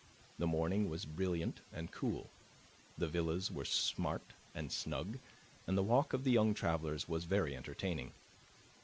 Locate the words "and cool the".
1.71-3.07